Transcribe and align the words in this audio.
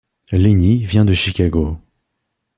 Lenny 0.31 0.83
vient 0.83 1.05
de 1.05 1.13
Chicago. 1.13 1.77